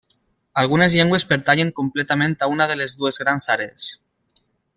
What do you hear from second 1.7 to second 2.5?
completament a